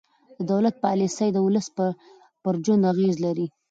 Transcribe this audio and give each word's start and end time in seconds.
د 0.37 0.39
دولت 0.51 0.75
پالیسۍ 0.83 1.27
د 1.33 1.37
ولس 1.45 1.67
پر 2.45 2.53
ژوند 2.63 2.83
اغېز 2.91 3.15
لري 3.25 3.47